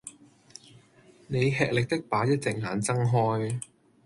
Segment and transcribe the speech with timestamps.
[1.27, 3.61] 你吃力的把一隻眼睜開